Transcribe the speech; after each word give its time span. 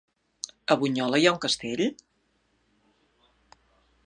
A 0.75 0.77
Bunyola 0.83 1.19
hi 1.23 1.29
ha 1.31 1.35
un 1.35 1.39
castell? 1.45 1.85